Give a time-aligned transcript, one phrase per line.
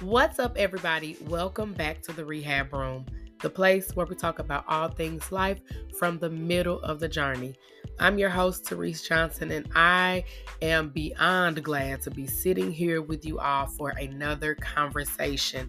[0.00, 1.18] What's up, everybody?
[1.26, 3.04] Welcome back to the Rehab Room,
[3.42, 5.60] the place where we talk about all things life
[5.98, 7.54] from the middle of the journey.
[7.98, 10.24] I'm your host, Therese Johnson, and I
[10.62, 15.68] am beyond glad to be sitting here with you all for another conversation.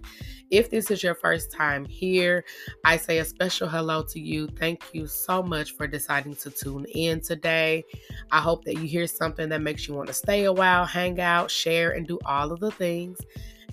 [0.50, 2.46] If this is your first time here,
[2.86, 4.48] I say a special hello to you.
[4.48, 7.84] Thank you so much for deciding to tune in today.
[8.32, 11.20] I hope that you hear something that makes you want to stay a while, hang
[11.20, 13.20] out, share, and do all of the things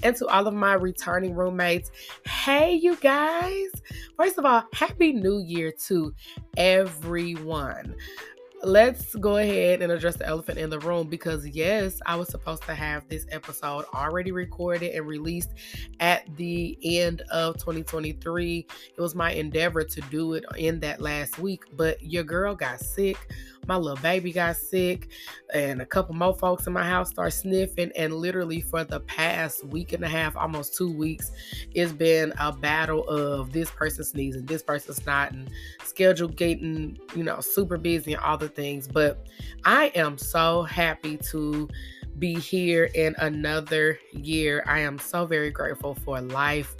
[0.02, 1.90] and to all of my returning roommates.
[2.26, 3.68] Hey, you guys.
[4.16, 6.14] First of all, Happy New Year to
[6.56, 7.94] everyone
[8.62, 12.64] let's go ahead and address the elephant in the room because yes, I was supposed
[12.64, 15.54] to have this episode already recorded and released
[16.00, 18.66] at the end of 2023.
[18.96, 22.80] It was my endeavor to do it in that last week, but your girl got
[22.80, 23.16] sick
[23.68, 25.08] my little baby got sick,
[25.52, 27.92] and a couple more folks in my house start sniffing.
[27.94, 31.30] And literally, for the past week and a half, almost two weeks,
[31.74, 35.48] it's been a battle of this person sneezing, this person snotting,
[35.84, 38.88] schedule getting, you know, super busy and all the things.
[38.88, 39.26] But
[39.64, 41.68] I am so happy to
[42.18, 44.64] be here in another year.
[44.66, 46.74] I am so very grateful for life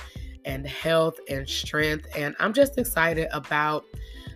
[0.45, 2.07] and health and strength.
[2.17, 3.85] And I'm just excited about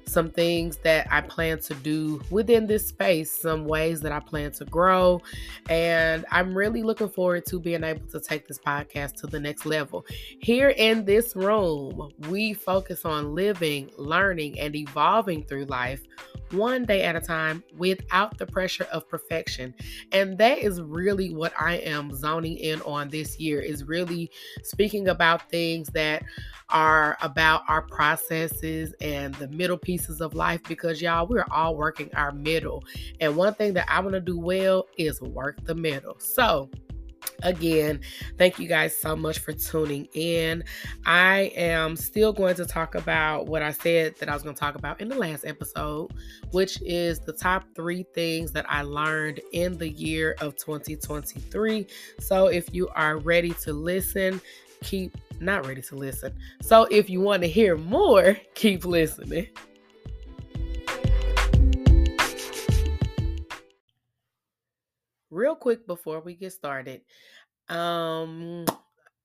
[0.06, 4.52] some things that I plan to do within this space, some ways that I plan
[4.52, 5.20] to grow.
[5.68, 9.66] And I'm really looking forward to being able to take this podcast to the next
[9.66, 10.04] level.
[10.40, 16.02] Here in this room, we focus on living, learning, and evolving through life
[16.52, 19.74] one day at a time without the pressure of perfection.
[20.12, 24.30] And that is really what I am zoning in on this year is really
[24.62, 26.22] speaking about things that
[26.68, 32.08] are about our processes and the middle pieces of life because y'all, we're all working
[32.14, 32.82] our middle.
[33.20, 36.18] And one thing that I want to do well is work the middle.
[36.18, 36.70] So,
[37.42, 38.00] again,
[38.38, 40.64] thank you guys so much for tuning in.
[41.04, 44.60] I am still going to talk about what I said that I was going to
[44.60, 46.10] talk about in the last episode,
[46.52, 51.86] which is the top three things that I learned in the year of 2023.
[52.18, 54.40] So if you are ready to listen,
[54.82, 56.32] keep not ready to listen.
[56.62, 59.48] So if you want to hear more, keep listening.
[65.32, 67.00] Real quick before we get started,
[67.70, 68.66] um,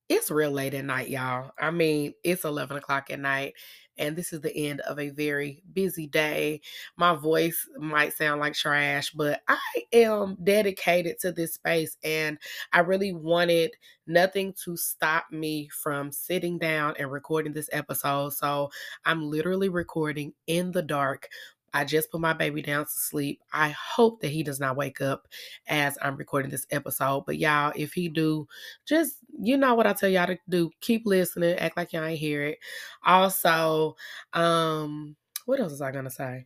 [0.07, 1.51] it's real late at night, y'all.
[1.59, 3.56] I mean, it's 11 o'clock at night,
[3.97, 6.62] and this is the end of a very busy day.
[6.96, 9.59] My voice might sound like trash, but I
[9.91, 12.38] am dedicated to this space, and
[12.72, 13.72] I really wanted
[14.07, 18.29] nothing to stop me from sitting down and recording this episode.
[18.31, 18.69] So
[19.03, 21.28] I'm literally recording in the dark
[21.73, 23.41] I just put my baby down to sleep.
[23.51, 25.28] I hope that he does not wake up
[25.67, 27.25] as I'm recording this episode.
[27.25, 28.47] But y'all, if he do,
[28.85, 30.72] just you know what I tell y'all to do.
[30.81, 31.57] Keep listening.
[31.57, 32.59] Act like y'all ain't hear it.
[33.05, 33.95] Also,
[34.33, 36.45] um, what else was I gonna say?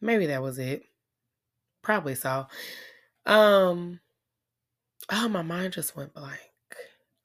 [0.00, 0.84] Maybe that was it.
[1.82, 2.46] Probably so.
[3.26, 4.00] Um,
[5.10, 6.38] oh, my mind just went blank.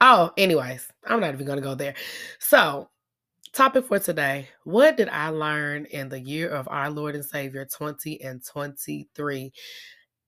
[0.00, 1.94] Oh, anyways, I'm not even gonna go there.
[2.38, 2.90] So
[3.56, 7.64] Topic for today What did I learn in the year of our Lord and Savior
[7.64, 9.50] 20 and 23?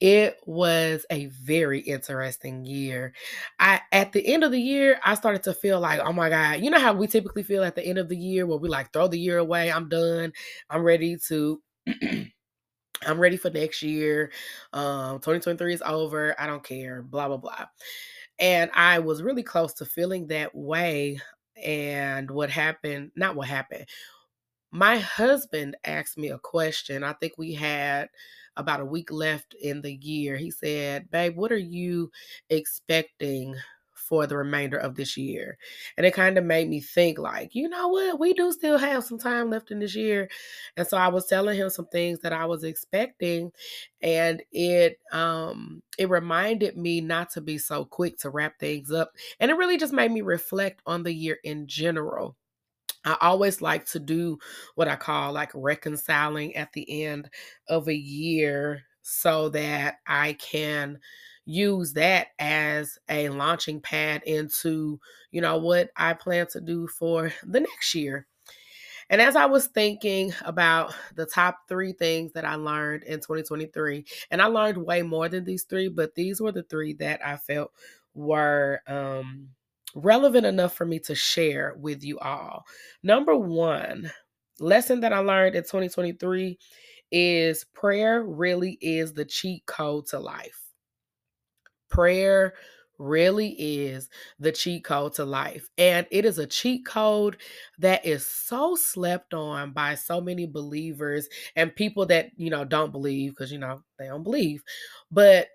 [0.01, 3.13] It was a very interesting year.
[3.61, 6.61] I at the end of the year, I started to feel like, oh my God,
[6.61, 8.95] you know how we typically feel at the end of the year where we like
[8.95, 10.33] throw the year away, I'm done,
[10.71, 11.61] I'm ready to
[13.07, 14.33] I'm ready for next year.
[14.73, 17.67] Um 2023 is over, I don't care, blah blah blah.
[18.39, 21.21] And I was really close to feeling that way
[21.65, 23.87] and what happened, not what happened.
[24.71, 27.03] My husband asked me a question.
[27.03, 28.09] I think we had
[28.57, 30.37] about a week left in the year.
[30.37, 32.11] He said, Babe, what are you
[32.51, 33.55] expecting
[34.09, 35.59] for the remainder of this year.
[35.97, 39.05] And it kind of made me think like, you know what, we do still have
[39.05, 40.29] some time left in this year.
[40.77, 43.53] And so I was telling him some things that I was expecting
[44.01, 49.13] and it um it reminded me not to be so quick to wrap things up.
[49.41, 52.37] And it really just made me reflect on the year in general.
[53.05, 54.39] I always like to do
[54.75, 57.31] what I call like reconciling at the end
[57.69, 60.99] of a year so that I can
[61.49, 65.01] use that as a launching pad into,
[65.31, 68.27] you know, what I plan to do for the next year.
[69.11, 74.05] And as I was thinking about the top three things that I learned in 2023,
[74.31, 77.39] and I learned way more than these three, but these were the three that I
[77.39, 77.73] felt
[78.13, 79.49] were um,
[79.95, 82.67] relevant enough for me to share with you all.
[83.03, 84.13] Number one
[84.61, 86.59] lesson that I learned in 2023
[87.11, 90.68] is prayer really is the cheat code to life.
[91.91, 92.55] Prayer
[92.99, 94.09] really is
[94.41, 95.69] the cheat code to life.
[95.79, 97.37] And it is a cheat code
[97.79, 102.93] that is so slept on by so many believers and people that, you know, don't
[102.93, 104.63] believe because, you know, they don't believe.
[105.11, 105.49] But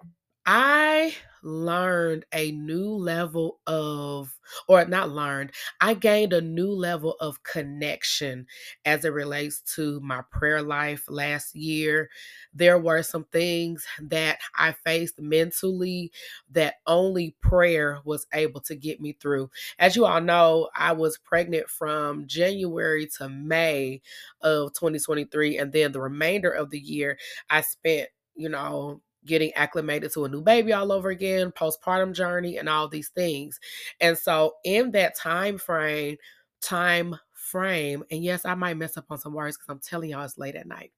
[0.46, 4.38] I learned a new level of,
[4.68, 5.52] or not learned,
[5.82, 8.48] I gained a new level of connection
[8.86, 12.10] as it relates to my prayer life last year.
[12.54, 16.12] There were some things that I faced mentally
[16.52, 19.50] that only prayer was able to get me through.
[19.80, 24.02] As you all know, I was pregnant from January to May
[24.42, 27.18] of 2023, and then the remainder of the year
[27.50, 32.58] I spent, you know, getting acclimated to a new baby all over again, postpartum journey,
[32.58, 33.60] and all these things.
[34.00, 36.18] And so, in that time frame,
[36.62, 40.24] time frame, and yes, I might mess up on some words because I'm telling y'all
[40.24, 40.92] it's late at night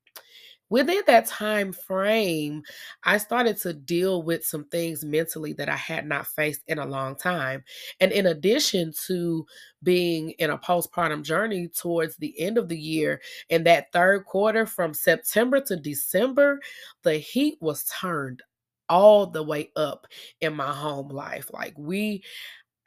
[0.70, 2.62] within that time frame
[3.04, 6.86] i started to deal with some things mentally that i had not faced in a
[6.86, 7.64] long time.
[8.00, 9.46] And in addition to
[9.84, 14.66] being in a postpartum journey towards the end of the year in that third quarter
[14.66, 16.60] from september to december
[17.04, 18.42] the heat was turned
[18.90, 20.08] all the way up
[20.42, 21.50] in my home life.
[21.52, 22.24] Like we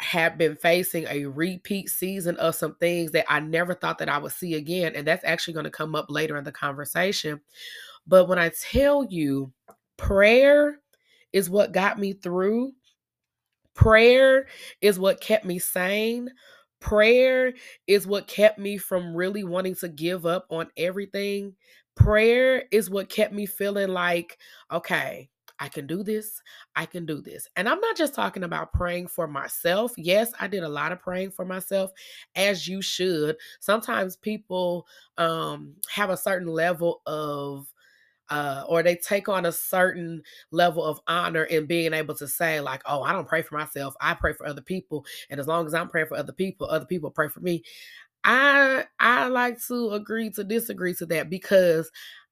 [0.00, 4.18] have been facing a repeat season of some things that I never thought that I
[4.18, 4.94] would see again.
[4.94, 7.40] And that's actually going to come up later in the conversation.
[8.06, 9.52] But when I tell you,
[9.96, 10.80] prayer
[11.32, 12.72] is what got me through,
[13.74, 14.46] prayer
[14.80, 16.30] is what kept me sane.
[16.80, 17.54] Prayer
[17.88, 21.56] is what kept me from really wanting to give up on everything.
[21.96, 24.38] Prayer is what kept me feeling like,
[24.70, 26.40] okay, I can do this.
[26.76, 27.48] I can do this.
[27.56, 29.92] And I'm not just talking about praying for myself.
[29.96, 31.90] Yes, I did a lot of praying for myself,
[32.36, 33.36] as you should.
[33.60, 37.72] Sometimes people um, have a certain level of
[38.30, 42.60] uh, or they take on a certain level of honor in being able to say,
[42.60, 43.94] like, oh, I don't pray for myself.
[44.00, 45.06] I pray for other people.
[45.30, 47.62] And as long as I'm praying for other people, other people pray for me.
[48.24, 51.90] I I like to agree to disagree to that because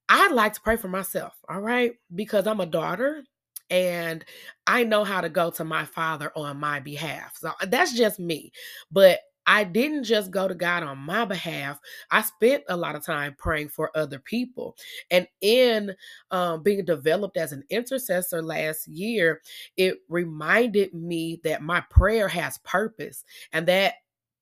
[0.09, 1.95] I like to pray for myself, all right?
[2.15, 3.25] Because I'm a daughter
[3.71, 4.25] and
[4.67, 7.37] I know how to go to my father on my behalf.
[7.37, 8.53] So uh, that's just me.
[8.91, 11.79] But I didn't just go to God on my behalf.
[12.11, 14.77] I spent a lot of time praying for other people.
[15.11, 15.95] And in
[16.33, 19.41] um, being developed as an intercessor last year,
[19.77, 23.95] it reminded me that my prayer has purpose and that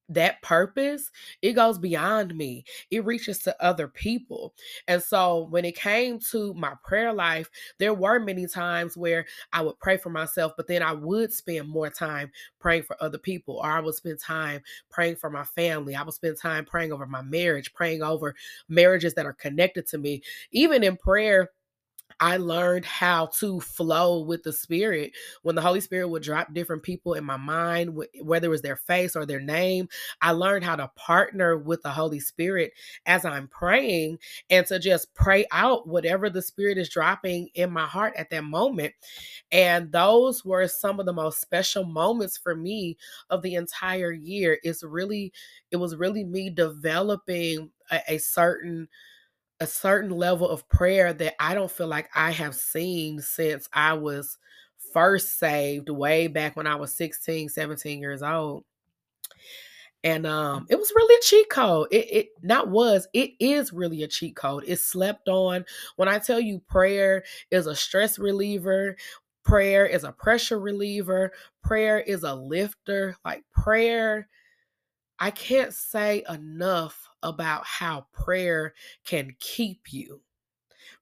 [0.09, 1.11] that purpose
[1.43, 4.55] it goes beyond me it reaches to other people.
[4.89, 7.49] And so when it came to my prayer life
[7.79, 11.69] there were many times where i would pray for myself but then i would spend
[11.69, 14.61] more time praying for other people or i would spend time
[14.91, 18.35] praying for my family i would spend time praying over my marriage praying over
[18.69, 20.23] marriages that are connected to me.
[20.53, 21.51] Even in prayer
[22.21, 25.13] I learned how to flow with the spirit.
[25.43, 28.77] When the Holy Spirit would drop different people in my mind, whether it was their
[28.77, 29.89] face or their name,
[30.23, 32.73] I learned how to partner with the Holy Spirit
[33.07, 34.19] as I'm praying
[34.49, 38.45] and to just pray out whatever the Spirit is dropping in my heart at that
[38.45, 38.95] moment.
[39.51, 42.97] And those were some of the most special moments for me
[43.31, 44.59] of the entire year.
[44.63, 45.33] It's really,
[45.71, 48.89] it was really me developing a, a certain
[49.61, 53.95] a certain level of prayer that I don't feel like I have seen since I
[53.95, 54.39] was
[54.93, 58.65] first saved way back when I was 16, 17 years old.
[60.03, 61.89] And um, it was really a cheat code.
[61.91, 64.65] It, it not was, it is really a cheat code.
[64.67, 65.65] It's slept on.
[65.97, 68.97] When I tell you prayer is a stress reliever,
[69.45, 71.33] prayer is a pressure reliever,
[71.63, 73.17] prayer is a lifter.
[73.25, 74.29] Like prayer,
[75.19, 80.21] I can't say enough about how prayer can keep you.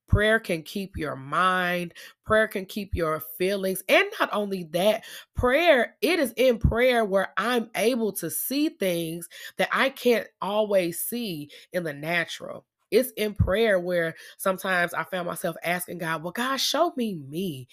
[0.06, 1.94] Prayer can keep your mind.
[2.26, 3.82] Prayer can keep your feelings.
[3.88, 5.04] And not only that,
[5.34, 11.00] prayer, it is in prayer where I'm able to see things that I can't always
[11.00, 12.66] see in the natural.
[12.90, 17.68] It's in prayer where sometimes I found myself asking God, Well, God, show me me.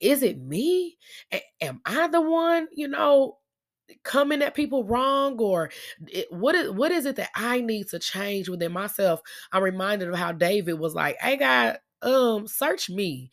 [0.00, 0.96] Is it me?
[1.60, 3.36] Am I the one, you know,
[4.02, 5.70] coming at people wrong or
[6.08, 9.20] it, what is what is it that I need to change within myself?
[9.52, 13.30] I'm reminded of how David was like, "Hey God, um, search me,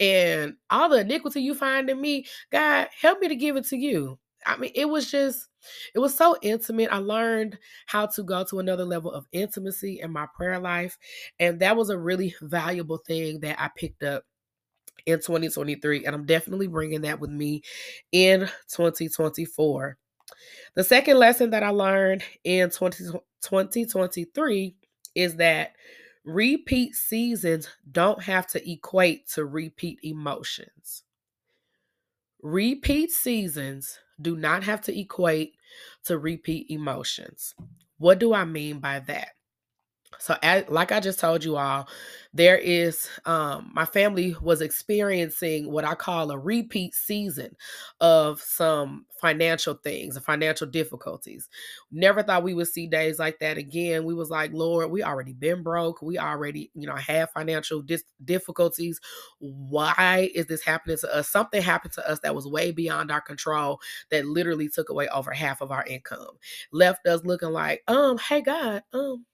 [0.00, 3.76] and all the iniquity you find in me, God, help me to give it to
[3.76, 5.48] you." I mean, it was just
[5.94, 6.90] it was so intimate.
[6.92, 10.98] I learned how to go to another level of intimacy in my prayer life,
[11.40, 14.24] and that was a really valuable thing that I picked up
[15.06, 17.62] in 2023 and I'm definitely bringing that with me
[18.12, 19.96] in 2024.
[20.74, 23.04] The second lesson that I learned in 20,
[23.42, 24.76] 2023
[25.14, 25.72] is that
[26.24, 31.04] repeat seasons don't have to equate to repeat emotions.
[32.42, 35.54] repeat seasons do not have to equate
[36.04, 37.54] to repeat emotions.
[37.98, 39.35] What do I mean by that?
[40.18, 41.88] So, as, like I just told you all,
[42.32, 47.56] there is um, my family was experiencing what I call a repeat season
[48.00, 51.48] of some financial things, financial difficulties.
[51.90, 54.04] Never thought we would see days like that again.
[54.04, 56.02] We was like, Lord, we already been broke.
[56.02, 59.00] We already, you know, have financial dis- difficulties.
[59.38, 61.28] Why is this happening to us?
[61.28, 63.80] Something happened to us that was way beyond our control
[64.10, 66.36] that literally took away over half of our income,
[66.72, 69.24] left us looking like, um, hey God, um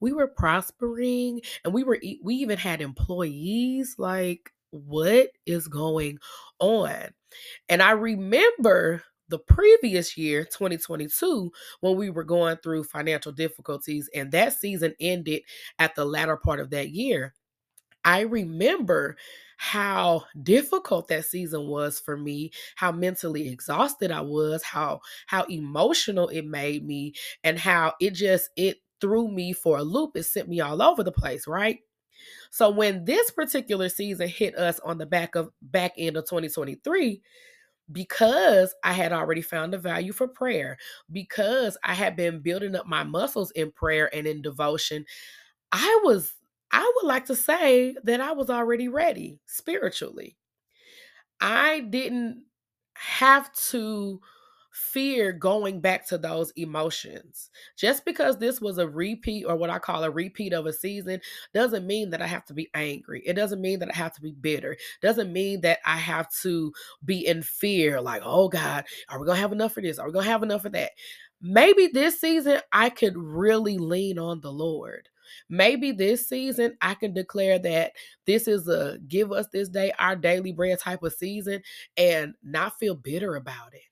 [0.00, 6.18] we were prospering and we were we even had employees like what is going
[6.60, 7.08] on?
[7.68, 14.32] And i remember the previous year 2022 when we were going through financial difficulties and
[14.32, 15.42] that season ended
[15.78, 17.34] at the latter part of that year.
[18.04, 19.16] I remember
[19.56, 26.28] how difficult that season was for me how mentally exhausted i was how how emotional
[26.28, 27.12] it made me
[27.44, 30.12] and how it just it threw me for a loop.
[30.16, 31.78] It sent me all over the place, right?
[32.50, 37.22] So when this particular season hit us on the back of back end of 2023,
[37.92, 40.78] because I had already found a value for prayer,
[41.12, 45.04] because I had been building up my muscles in prayer and in devotion,
[45.72, 46.34] I was
[46.72, 50.36] I would like to say that I was already ready spiritually.
[51.40, 52.44] I didn't
[52.94, 54.20] have to
[54.70, 57.50] fear going back to those emotions.
[57.76, 61.20] Just because this was a repeat or what I call a repeat of a season
[61.52, 63.22] doesn't mean that I have to be angry.
[63.26, 64.72] It doesn't mean that I have to be bitter.
[64.72, 66.72] It doesn't mean that I have to
[67.04, 69.98] be in fear like, "Oh God, are we going to have enough for this?
[69.98, 70.92] Are we going to have enough for that?"
[71.42, 75.08] Maybe this season I could really lean on the Lord.
[75.48, 77.92] Maybe this season I can declare that
[78.26, 81.62] this is a give us this day our daily bread type of season
[81.96, 83.89] and not feel bitter about it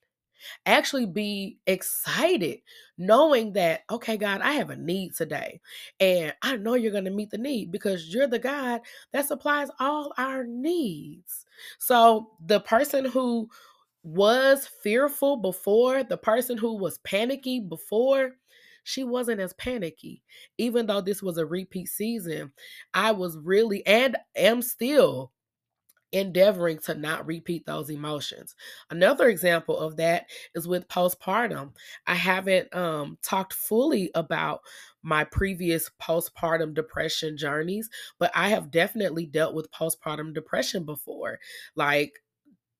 [0.67, 2.61] actually be excited
[2.97, 5.61] knowing that, okay, God, I have a need today.
[6.01, 8.81] And I know you're going to meet the need because you're the God
[9.13, 11.47] that supplies all our needs.
[11.79, 13.49] So the person who
[14.03, 18.33] was fearful before, the person who was panicky before,
[18.85, 20.23] she wasn't as panicky.
[20.57, 22.53] Even though this was a repeat season,
[22.95, 25.33] I was really and am still
[26.13, 28.55] endeavoring to not repeat those emotions.
[28.91, 31.73] Another example of that is with postpartum.
[32.07, 34.61] I haven't um, talked fully about
[35.03, 37.89] my previous postpartum depression journeys,
[38.19, 41.39] but I have definitely dealt with postpartum depression before.
[41.77, 42.23] Like,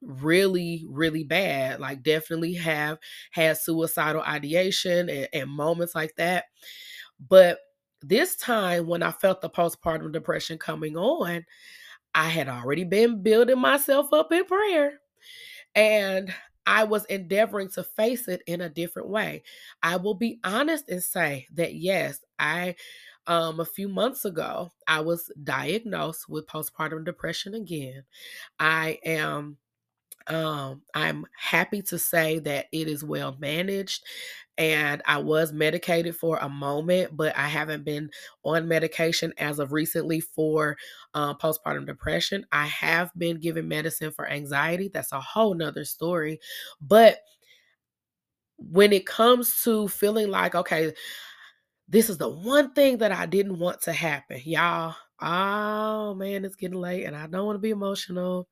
[0.01, 2.99] really really bad like definitely have
[3.33, 6.45] had suicidal ideation and, and moments like that
[7.29, 7.59] but
[8.03, 11.45] this time when i felt the postpartum depression coming on
[12.15, 15.01] I had already been building myself up in prayer.
[15.75, 16.35] And
[16.67, 19.43] I was endeavoring to face it in a different way.
[19.83, 22.77] I will be honest and say that yes, I
[23.27, 28.05] um a few months ago I was diagnosed with postpartum depression again.
[28.61, 29.59] I am
[30.29, 34.05] um, I'm happy to say that it is well managed.
[34.57, 38.11] And I was medicated for a moment, but I haven't been
[38.43, 40.77] on medication as of recently for
[41.15, 42.45] uh, postpartum depression.
[42.51, 44.91] I have been given medicine for anxiety.
[44.93, 46.41] That's a whole nother story.
[46.81, 47.19] But
[48.57, 50.93] when it comes to feeling like, okay,
[51.89, 54.97] this is the one thing that I didn't want to happen, y'all.
[55.21, 58.49] Oh man, it's getting late and I don't want to be emotional.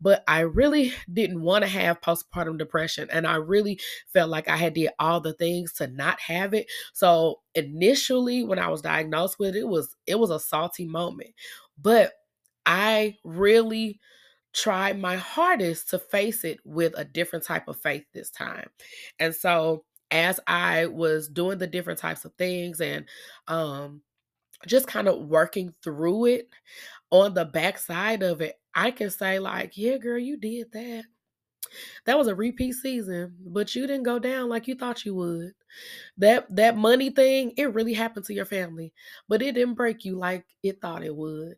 [0.00, 3.08] But I really didn't want to have postpartum depression.
[3.12, 3.80] And I really
[4.12, 6.68] felt like I had did all the things to not have it.
[6.92, 11.30] So initially when I was diagnosed with it, it was it was a salty moment.
[11.80, 12.12] But
[12.66, 14.00] I really
[14.52, 18.70] tried my hardest to face it with a different type of faith this time.
[19.18, 23.06] And so as I was doing the different types of things and
[23.48, 24.02] um
[24.66, 26.48] just kind of working through it
[27.10, 31.04] on the backside of it, I can say, like, yeah, girl, you did that.
[32.06, 35.52] That was a repeat season, but you didn't go down like you thought you would.
[36.18, 38.92] That that money thing, it really happened to your family,
[39.28, 41.56] but it didn't break you like it thought it would.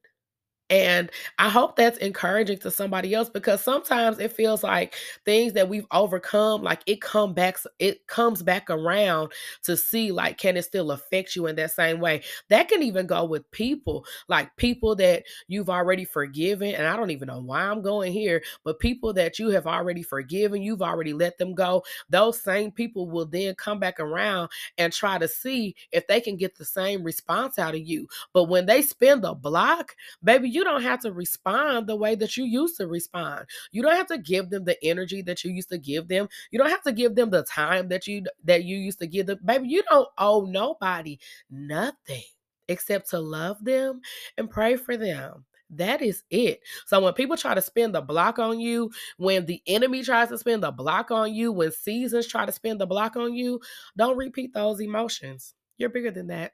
[0.68, 5.68] And I hope that's encouraging to somebody else because sometimes it feels like things that
[5.68, 9.30] we've overcome, like it come back, it comes back around
[9.62, 12.22] to see like can it still affect you in that same way.
[12.48, 16.74] That can even go with people, like people that you've already forgiven.
[16.74, 20.02] And I don't even know why I'm going here, but people that you have already
[20.02, 21.84] forgiven, you've already let them go.
[22.10, 26.36] Those same people will then come back around and try to see if they can
[26.36, 28.08] get the same response out of you.
[28.32, 29.94] But when they spend the block,
[30.24, 33.44] baby, you don't have to respond the way that you used to respond.
[33.72, 36.28] You don't have to give them the energy that you used to give them.
[36.50, 39.26] You don't have to give them the time that you that you used to give
[39.26, 39.38] them.
[39.44, 41.18] Baby, you don't owe nobody
[41.50, 42.24] nothing
[42.68, 44.00] except to love them
[44.38, 45.44] and pray for them.
[45.68, 46.60] That is it.
[46.86, 50.38] So when people try to spin the block on you, when the enemy tries to
[50.38, 53.60] spin the block on you, when seasons try to spin the block on you,
[53.94, 55.54] don't repeat those emotions.
[55.76, 56.52] You're bigger than that.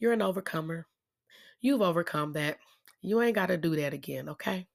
[0.00, 0.88] You're an overcomer.
[1.60, 2.58] You've overcome that.
[3.02, 4.66] You ain't got to do that again, okay?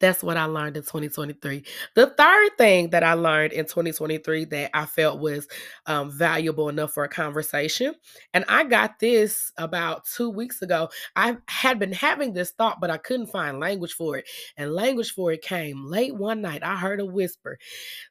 [0.00, 1.64] That's what I learned in 2023.
[1.94, 5.46] The third thing that I learned in 2023 that I felt was
[5.86, 7.94] um, valuable enough for a conversation,
[8.34, 10.90] and I got this about two weeks ago.
[11.16, 14.28] I had been having this thought, but I couldn't find language for it.
[14.56, 16.62] And language for it came late one night.
[16.64, 17.58] I heard a whisper.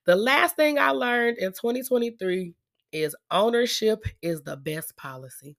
[0.06, 2.54] The last thing I learned in 2023
[2.94, 5.58] is ownership is the best policy.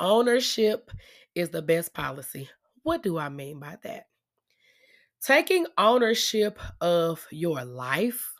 [0.00, 0.90] Ownership
[1.34, 2.48] is the best policy.
[2.82, 4.06] What do I mean by that?
[5.24, 8.34] taking ownership of your life,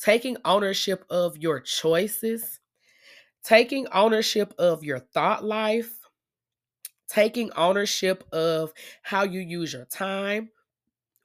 [0.00, 2.60] taking ownership of your choices,
[3.44, 5.98] taking ownership of your thought life,
[7.08, 10.50] taking ownership of how you use your time,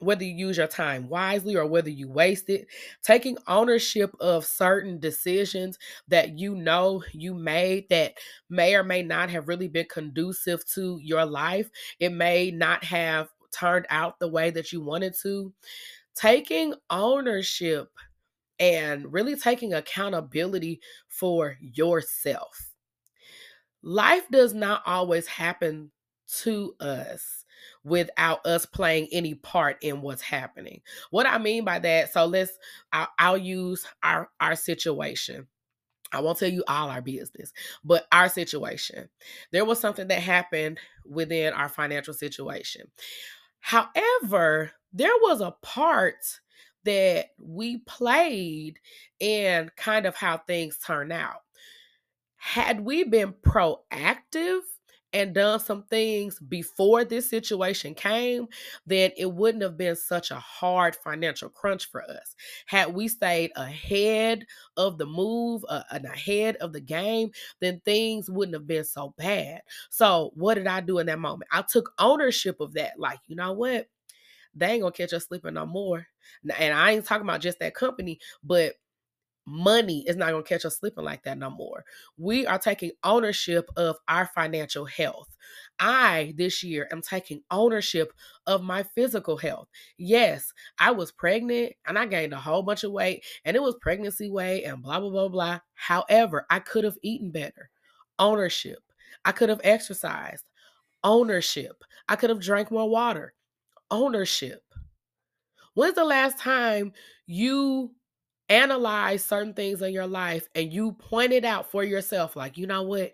[0.04, 2.66] whether you use your time wisely or whether you waste it,
[3.02, 8.14] taking ownership of certain decisions that you know you made that
[8.48, 11.70] may or may not have really been conducive to your life.
[12.00, 15.52] It may not have turned out the way that you wanted to.
[16.14, 17.90] Taking ownership
[18.58, 22.72] and really taking accountability for yourself.
[23.82, 25.90] Life does not always happen
[26.42, 27.43] to us
[27.84, 30.80] without us playing any part in what's happening.
[31.10, 32.52] What I mean by that, so let's
[32.92, 35.46] I'll, I'll use our our situation.
[36.12, 37.52] I won't tell you all our business,
[37.84, 39.08] but our situation.
[39.52, 42.86] There was something that happened within our financial situation.
[43.60, 46.40] However, there was a part
[46.84, 48.78] that we played
[49.18, 51.40] in kind of how things turn out.
[52.36, 54.60] Had we been proactive
[55.14, 58.48] and done some things before this situation came,
[58.84, 62.34] then it wouldn't have been such a hard financial crunch for us.
[62.66, 64.44] Had we stayed ahead
[64.76, 69.14] of the move uh, and ahead of the game, then things wouldn't have been so
[69.16, 69.62] bad.
[69.88, 71.48] So, what did I do in that moment?
[71.52, 72.98] I took ownership of that.
[72.98, 73.86] Like, you know what?
[74.56, 76.06] They ain't gonna catch us sleeping no more.
[76.58, 78.74] And I ain't talking about just that company, but
[79.46, 81.84] money is not going to catch us sleeping like that no more.
[82.16, 85.28] We are taking ownership of our financial health.
[85.78, 88.12] I this year am taking ownership
[88.46, 89.68] of my physical health.
[89.98, 93.76] Yes, I was pregnant and I gained a whole bunch of weight and it was
[93.80, 95.60] pregnancy weight and blah blah blah blah.
[95.74, 97.70] However, I could have eaten better.
[98.18, 98.78] Ownership.
[99.24, 100.44] I could have exercised.
[101.02, 101.84] Ownership.
[102.08, 103.34] I could have drank more water.
[103.90, 104.62] Ownership.
[105.74, 106.92] When's the last time
[107.26, 107.94] you
[108.48, 112.66] analyze certain things in your life and you point it out for yourself like you
[112.66, 113.12] know what?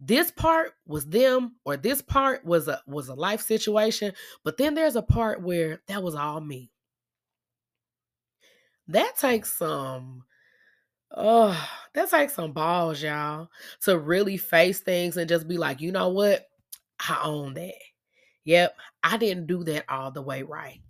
[0.00, 4.12] This part was them or this part was a was a life situation
[4.44, 6.70] but then there's a part where that was all me.
[8.88, 10.24] That takes some
[11.12, 13.50] oh that takes some balls y'all
[13.82, 16.48] to really face things and just be like you know what?
[17.00, 17.74] I own that.
[18.44, 20.82] Yep i didn't do that all the way right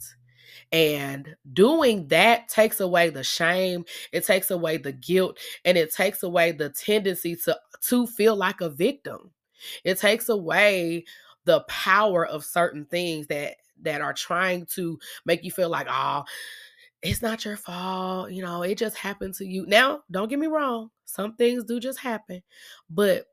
[0.72, 6.22] and doing that takes away the shame, it takes away the guilt, and it takes
[6.22, 9.30] away the tendency to, to feel like a victim.
[9.84, 11.04] It takes away
[11.44, 16.24] the power of certain things that that are trying to make you feel like, oh,
[17.02, 18.32] it's not your fault.
[18.32, 19.66] You know, it just happened to you.
[19.66, 20.90] Now, don't get me wrong.
[21.04, 22.42] Some things do just happen,
[22.90, 23.26] but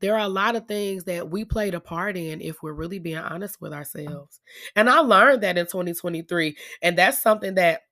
[0.00, 2.98] there are a lot of things that we played a part in if we're really
[2.98, 3.76] being honest with mm.
[3.76, 4.40] ourselves.
[4.74, 6.56] And I learned that in 2023.
[6.82, 7.82] And that's something that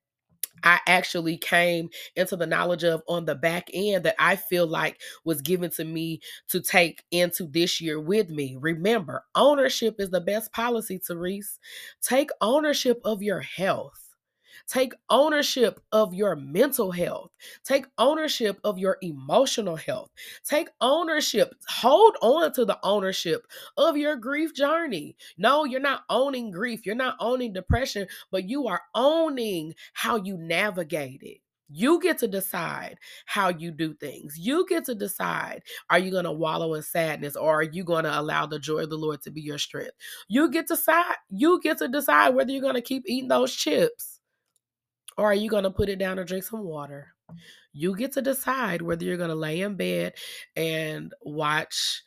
[0.62, 5.01] I actually came into the knowledge of on the back end that I feel like
[5.25, 8.57] was given to me to take into this year with me.
[8.59, 11.59] Remember, ownership is the best policy, Therese.
[12.03, 14.04] Take ownership of your health.
[14.66, 17.31] Take ownership of your mental health.
[17.64, 20.11] Take ownership of your emotional health.
[20.44, 21.55] Take ownership.
[21.68, 23.46] Hold on to the ownership
[23.77, 25.16] of your grief journey.
[25.37, 26.87] No, you're not owning grief.
[26.87, 31.38] You're not owning depression, but you are owning how you navigate it.
[31.68, 34.38] You get to decide how you do things.
[34.38, 38.05] You get to decide are you going to wallow in sadness or are you going
[38.05, 39.92] to allow the joy of the Lord to be your strength?
[40.29, 43.55] You get to decide you get to decide whether you're going to keep eating those
[43.55, 44.13] chips
[45.16, 47.09] or are you going to put it down and drink some water?
[47.72, 50.14] You get to decide whether you're going to lay in bed
[50.57, 52.03] and watch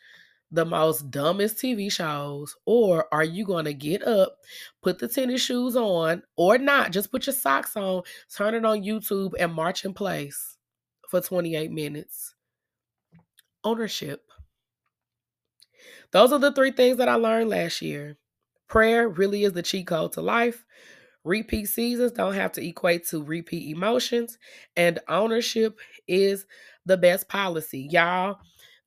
[0.52, 4.38] the most dumbest TV shows, or are you going to get up,
[4.82, 6.92] put the tennis shoes on, or not?
[6.92, 10.58] Just put your socks on, turn it on YouTube, and march in place
[11.10, 12.34] for 28 minutes.
[13.64, 14.24] Ownership.
[16.12, 18.18] Those are the three things that I learned last year.
[18.70, 20.66] Prayer really is the cheat code to life.
[21.28, 24.38] Repeat seasons don't have to equate to repeat emotions,
[24.78, 26.46] and ownership is
[26.86, 27.88] the best policy.
[27.92, 28.38] Y'all,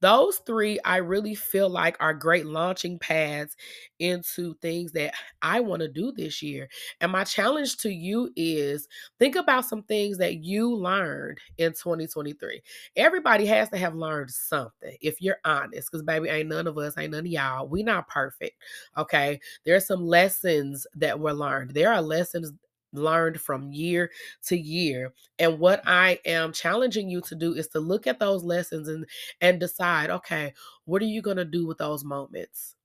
[0.00, 3.56] those three I really feel like are great launching pads
[3.98, 6.68] into things that I want to do this year.
[7.00, 12.62] And my challenge to you is think about some things that you learned in 2023.
[12.96, 16.96] Everybody has to have learned something if you're honest, because baby, ain't none of us,
[16.96, 17.68] ain't none of y'all.
[17.68, 18.56] We not perfect.
[18.96, 19.40] Okay.
[19.64, 21.72] There's some lessons that were learned.
[21.72, 22.52] There are lessons
[22.92, 24.10] learned from year
[24.46, 25.12] to year.
[25.38, 29.06] And what I am challenging you to do is to look at those lessons and
[29.40, 32.76] and decide, okay, what are you going to do with those moments?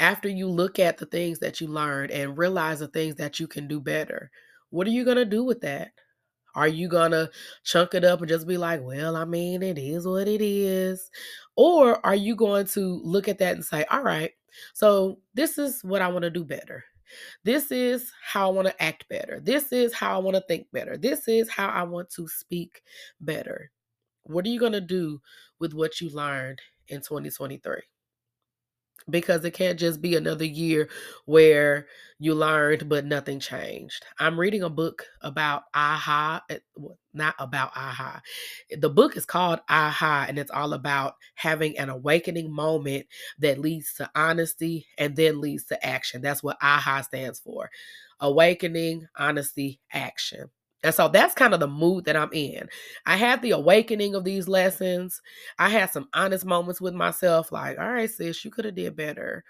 [0.00, 3.48] After you look at the things that you learned and realize the things that you
[3.48, 4.30] can do better,
[4.70, 5.92] what are you going to do with that?
[6.54, 7.30] Are you going to
[7.64, 11.10] chunk it up and just be like, well, I mean, it is what it is?
[11.56, 14.32] Or are you going to look at that and say, all right,
[14.74, 16.84] so this is what I want to do better.
[17.44, 19.40] This is how I want to act better.
[19.42, 20.96] This is how I want to think better.
[20.96, 22.82] This is how I want to speak
[23.20, 23.70] better.
[24.24, 25.20] What are you going to do
[25.58, 27.76] with what you learned in 2023?
[29.10, 30.88] Because it can't just be another year
[31.26, 31.86] where
[32.18, 34.04] you learned but nothing changed.
[34.18, 36.58] I'm reading a book about aha, eh,
[37.14, 38.20] not about aha.
[38.76, 43.06] The book is called aha and it's all about having an awakening moment
[43.38, 46.20] that leads to honesty and then leads to action.
[46.22, 47.70] That's what aha stands for.
[48.20, 50.50] Awakening, honesty, action.
[50.82, 52.68] And so that's kind of the mood that I'm in.
[53.06, 55.20] I had the awakening of these lessons.
[55.58, 58.96] I had some honest moments with myself like, all right, sis, you could have did
[58.96, 59.44] better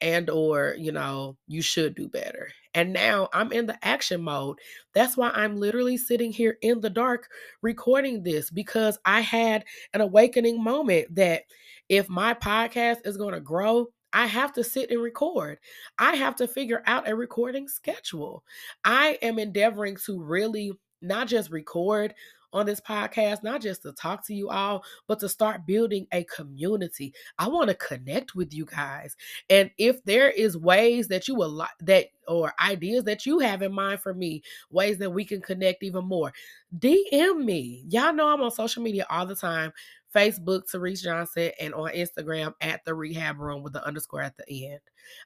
[0.00, 2.50] and or, you know, you should do better.
[2.74, 4.58] And now I'm in the action mode.
[4.92, 7.28] That's why I'm literally sitting here in the dark
[7.62, 11.44] recording this because I had an awakening moment that
[11.88, 15.58] if my podcast is going to grow, I have to sit and record.
[15.98, 18.44] I have to figure out a recording schedule.
[18.84, 20.72] I am endeavoring to really
[21.02, 22.14] not just record
[22.54, 26.24] on this podcast, not just to talk to you all, but to start building a
[26.24, 27.12] community.
[27.36, 29.16] I want to connect with you guys.
[29.50, 33.60] And if there is ways that you will like that or ideas that you have
[33.62, 36.32] in mind for me, ways that we can connect even more,
[36.78, 37.84] DM me.
[37.88, 39.72] Y'all know I'm on social media all the time.
[40.14, 44.68] Facebook, Therese Johnson, and on Instagram at the rehab room with the underscore at the
[44.68, 44.80] end.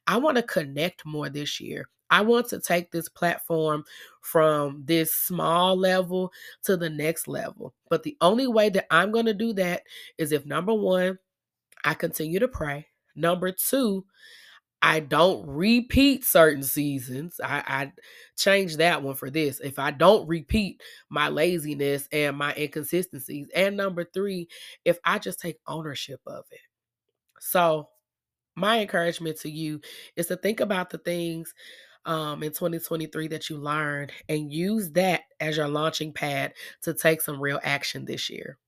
[0.06, 1.88] I want to connect more this year.
[2.10, 3.84] I want to take this platform
[4.22, 6.32] from this small level
[6.64, 7.74] to the next level.
[7.90, 9.82] But the only way that I'm going to do that
[10.16, 11.18] is if number one,
[11.84, 12.86] I continue to pray.
[13.14, 14.06] Number two,
[14.80, 17.40] I don't repeat certain seasons.
[17.42, 17.92] I, I
[18.36, 19.60] change that one for this.
[19.60, 23.48] If I don't repeat my laziness and my inconsistencies.
[23.54, 24.48] And number three,
[24.84, 26.60] if I just take ownership of it.
[27.40, 27.88] So,
[28.56, 29.80] my encouragement to you
[30.16, 31.54] is to think about the things
[32.04, 37.20] um, in 2023 that you learned and use that as your launching pad to take
[37.20, 38.58] some real action this year.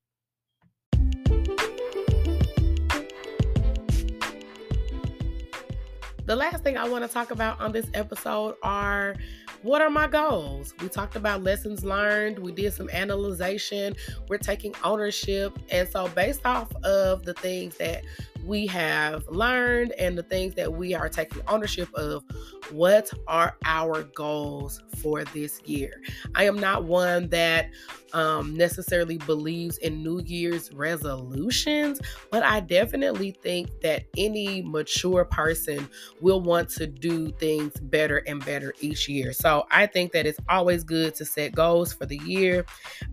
[6.31, 9.17] The last thing I want to talk about on this episode are
[9.63, 10.73] what are my goals?
[10.81, 13.97] We talked about lessons learned, we did some analyzation,
[14.29, 15.59] we're taking ownership.
[15.71, 18.05] And so, based off of the things that
[18.45, 22.25] we have learned and the things that we are taking ownership of,
[22.71, 26.01] what are our goals for this year?
[26.35, 27.71] I am not one that
[28.13, 32.01] um, necessarily believes in New Year's resolutions,
[32.31, 35.89] but I definitely think that any mature person
[36.21, 39.33] will want to do things better and better each year.
[39.33, 42.65] So I think that it's always good to set goals for the year.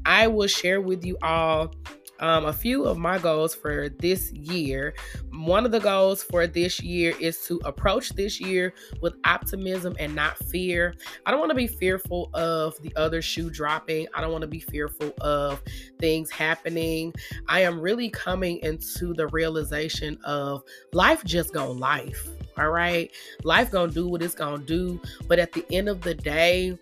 [0.06, 1.74] I will share with you all
[2.20, 4.94] um, a few of my goals for this year.
[5.32, 10.16] One of the goals for this year is to approach this year with optimism and
[10.16, 10.96] not fear.
[11.26, 14.08] I don't want to be fearful of the other shoe dropping.
[14.14, 15.62] I don't want to be fearful of
[16.00, 17.14] things happening.
[17.48, 22.28] I am really coming into the realization of life just gonna life.
[22.58, 23.12] All right.
[23.44, 25.00] Life gonna do what it's gonna do.
[25.28, 26.78] But at the end of the day,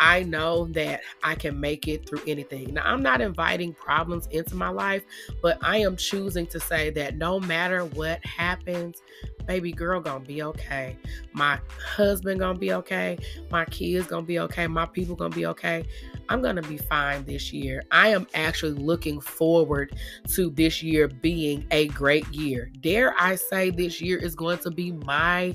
[0.00, 2.74] I know that I can make it through anything.
[2.74, 5.04] Now, I'm not inviting problems into my life,
[5.42, 9.02] but I am choosing to say that no matter what happens,
[9.48, 10.96] baby girl gonna be okay.
[11.32, 13.18] My husband gonna be okay.
[13.50, 14.66] My kids gonna be okay.
[14.68, 15.84] My people gonna be okay.
[16.28, 17.82] I'm gonna be fine this year.
[17.90, 19.96] I am actually looking forward
[20.34, 22.70] to this year being a great year.
[22.80, 25.54] Dare I say this year is going to be my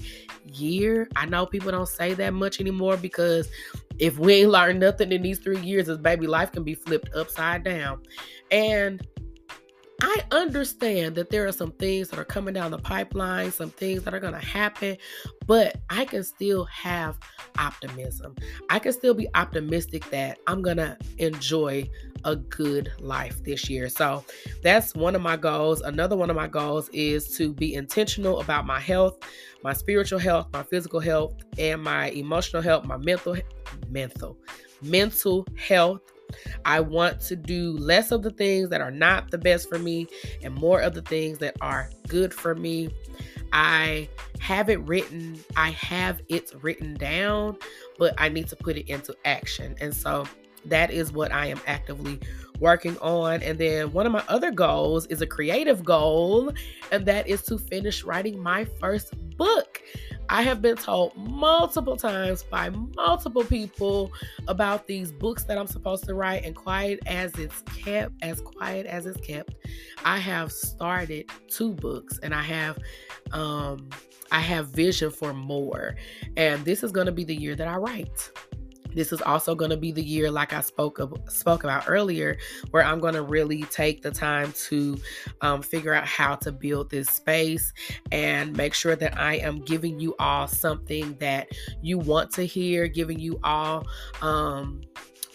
[0.52, 1.08] year?
[1.16, 3.48] I know people don't say that much anymore because
[4.00, 7.14] if we ain't learned nothing in these three years, as baby life can be flipped
[7.16, 8.02] upside down.
[8.52, 9.06] And
[10.06, 14.04] I understand that there are some things that are coming down the pipeline, some things
[14.04, 14.98] that are going to happen,
[15.48, 17.18] but I can still have
[17.58, 18.36] optimism.
[18.70, 21.90] I can still be optimistic that I'm going to enjoy
[22.26, 23.88] a good life this year.
[23.88, 24.26] So
[24.62, 25.80] that's one of my goals.
[25.80, 29.18] Another one of my goals is to be intentional about my health,
[29.64, 33.38] my spiritual health, my physical health, and my emotional health, my mental
[33.90, 34.38] mental
[34.82, 36.02] mental health
[36.66, 40.08] I want to do less of the things that are not the best for me
[40.44, 42.90] and more of the things that are good for me.
[43.52, 44.10] I
[44.40, 47.58] have it written, I have it written down,
[48.00, 49.76] but I need to put it into action.
[49.80, 50.26] And so
[50.66, 52.20] that is what I am actively
[52.60, 53.44] working on.
[53.44, 56.52] And then one of my other goals is a creative goal,
[56.92, 59.82] and that is to finish writing my first book.
[60.30, 64.12] I have been told multiple times by multiple people
[64.48, 68.86] about these books that I'm supposed to write, and quiet as it's kept, as quiet
[68.86, 69.56] as it's kept,
[70.06, 72.80] I have started two books, and I have,
[73.32, 73.90] um,
[74.32, 75.96] I have vision for more,
[76.38, 78.32] and this is going to be the year that I write.
[78.96, 82.38] This is also going to be the year, like I spoke of, spoke about earlier,
[82.72, 84.98] where I'm going to really take the time to
[85.42, 87.74] um, figure out how to build this space
[88.12, 91.50] and make sure that I am giving you all something that
[91.82, 93.86] you want to hear, giving you all
[94.22, 94.82] um,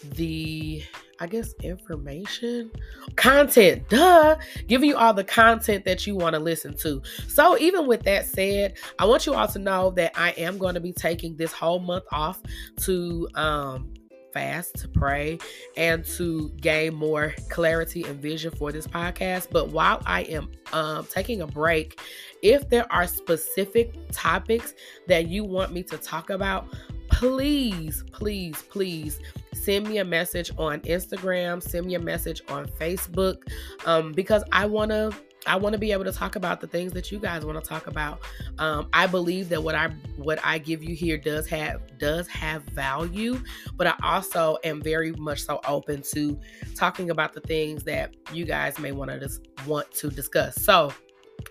[0.03, 0.83] the
[1.19, 2.71] I guess information,
[3.15, 7.01] content, duh, giving you all the content that you want to listen to.
[7.27, 10.75] So, even with that said, I want you all to know that I am going
[10.75, 12.41] to be taking this whole month off
[12.81, 13.93] to um,
[14.31, 15.39] fast, to pray,
[15.75, 19.47] and to gain more clarity and vision for this podcast.
[19.51, 21.99] But while I am um, taking a break,
[22.41, 24.73] if there are specific topics
[25.07, 26.67] that you want me to talk about,
[27.11, 29.19] please, please, please
[29.53, 33.37] send me a message on Instagram, send me a message on Facebook,
[33.85, 35.13] um, because I want to.
[35.47, 37.67] I want to be able to talk about the things that you guys want to
[37.67, 38.19] talk about.
[38.57, 42.63] Um, I believe that what I what I give you here does have does have
[42.63, 43.41] value,
[43.77, 46.37] but I also am very much so open to
[46.75, 50.61] talking about the things that you guys may want to dis- want to discuss.
[50.61, 50.93] So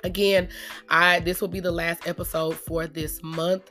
[0.05, 0.49] again
[0.91, 3.71] i this will be the last episode for this month.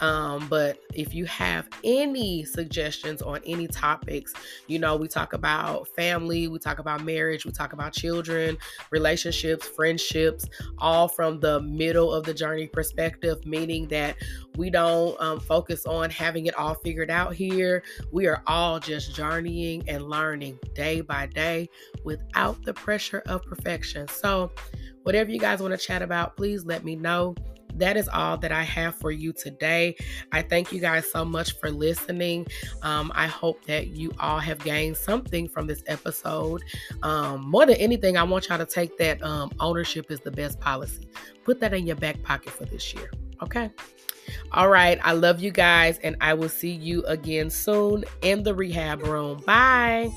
[0.00, 4.34] Um, but if you have any suggestions on any topics
[4.66, 8.58] you know we talk about family we talk about marriage we talk about children
[8.90, 10.46] relationships friendships
[10.78, 14.16] all from the middle of the journey perspective meaning that
[14.56, 17.82] we don't um, focus on having it all figured out here.
[18.12, 21.68] We are all just journeying and learning day by day
[22.04, 24.06] without the pressure of perfection.
[24.08, 24.52] So
[25.04, 27.34] Whatever you guys want to chat about, please let me know.
[27.76, 29.96] That is all that I have for you today.
[30.32, 32.46] I thank you guys so much for listening.
[32.82, 36.62] Um, I hope that you all have gained something from this episode.
[37.02, 40.60] Um, more than anything, I want y'all to take that um, ownership is the best
[40.60, 41.08] policy.
[41.42, 43.10] Put that in your back pocket for this year.
[43.42, 43.70] Okay.
[44.52, 44.98] All right.
[45.02, 49.42] I love you guys, and I will see you again soon in the rehab room.
[49.44, 50.12] Bye.